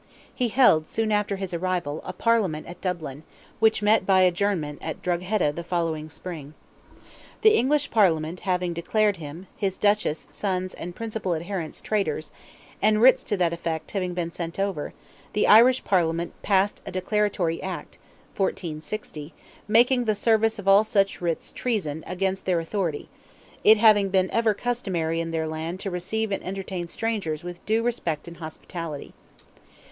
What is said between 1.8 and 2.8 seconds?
a Parliament